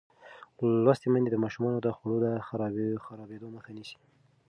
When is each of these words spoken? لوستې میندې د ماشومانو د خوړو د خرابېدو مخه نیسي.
لوستې 0.83 1.07
میندې 1.13 1.29
د 1.31 1.37
ماشومانو 1.43 1.77
د 1.83 1.87
خوړو 1.95 2.17
د 2.23 2.27
خرابېدو 3.07 3.47
مخه 3.55 3.71
نیسي. 3.77 3.97